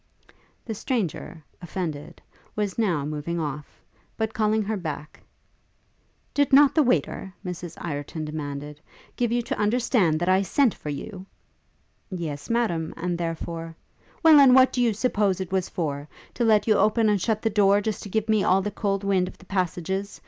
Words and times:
The 0.65 0.73
stranger, 0.73 1.43
offended, 1.61 2.23
was 2.55 2.79
now 2.79 3.05
moving 3.05 3.39
off, 3.39 3.83
but, 4.17 4.33
calling 4.33 4.63
her 4.63 4.75
back, 4.75 5.21
'Did 6.33 6.51
not 6.51 6.73
the 6.73 6.81
waiter,' 6.81 7.31
Mrs 7.45 7.77
Ireton 7.79 8.25
demanded, 8.25 8.81
'give 9.15 9.31
you 9.31 9.43
to 9.43 9.59
understand 9.59 10.19
that 10.19 10.27
I 10.27 10.41
sent 10.41 10.73
for 10.73 10.89
you?' 10.89 11.27
'Yes, 12.09 12.49
Madam; 12.49 12.95
and 12.97 13.15
therefore' 13.15 13.75
'Well, 14.23 14.39
and 14.39 14.55
what 14.55 14.73
do 14.73 14.81
you 14.81 14.91
suppose 14.91 15.39
it 15.39 15.51
was 15.51 15.69
for? 15.69 16.09
To 16.33 16.43
let 16.43 16.65
you 16.65 16.77
open 16.77 17.07
and 17.07 17.21
shut 17.21 17.43
the 17.43 17.51
door, 17.51 17.79
just 17.79 18.01
to 18.01 18.09
give 18.09 18.27
me 18.27 18.43
all 18.43 18.63
the 18.63 18.71
cold 18.71 19.03
wind 19.03 19.27
of 19.27 19.37
the 19.37 19.45
passages? 19.45 20.19